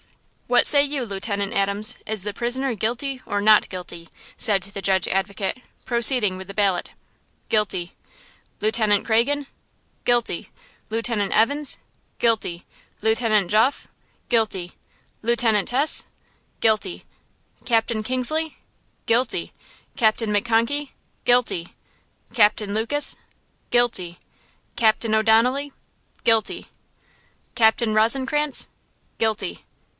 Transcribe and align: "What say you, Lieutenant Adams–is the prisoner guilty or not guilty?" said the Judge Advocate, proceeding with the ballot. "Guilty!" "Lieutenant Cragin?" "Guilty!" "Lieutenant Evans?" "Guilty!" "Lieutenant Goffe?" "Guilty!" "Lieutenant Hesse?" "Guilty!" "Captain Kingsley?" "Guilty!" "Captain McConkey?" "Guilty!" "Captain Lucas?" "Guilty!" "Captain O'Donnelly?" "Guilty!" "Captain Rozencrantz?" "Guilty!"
"What 0.47 0.65
say 0.67 0.83
you, 0.83 1.05
Lieutenant 1.05 1.53
Adams–is 1.53 2.23
the 2.23 2.33
prisoner 2.33 2.73
guilty 2.73 3.21
or 3.25 3.39
not 3.39 3.69
guilty?" 3.69 4.09
said 4.35 4.63
the 4.63 4.81
Judge 4.81 5.07
Advocate, 5.07 5.59
proceeding 5.85 6.35
with 6.37 6.47
the 6.47 6.53
ballot. 6.53 6.91
"Guilty!" 7.49 7.93
"Lieutenant 8.59 9.05
Cragin?" 9.05 9.45
"Guilty!" 10.03 10.49
"Lieutenant 10.89 11.31
Evans?" 11.31 11.77
"Guilty!" 12.19 12.65
"Lieutenant 13.01 13.49
Goffe?" 13.49 13.87
"Guilty!" 14.27 14.73
"Lieutenant 15.21 15.69
Hesse?" 15.69 16.05
"Guilty!" 16.59 17.05
"Captain 17.63 18.03
Kingsley?" 18.03 18.57
"Guilty!" 19.05 19.53
"Captain 19.95 20.31
McConkey?" 20.31 20.89
"Guilty!" 21.25 21.75
"Captain 22.33 22.73
Lucas?" 22.73 23.15
"Guilty!" 23.69 24.19
"Captain 24.75 25.13
O'Donnelly?" 25.15 25.71
"Guilty!" 26.25 26.67
"Captain 27.55 27.93
Rozencrantz?" 27.93 28.67
"Guilty!" 29.17 29.63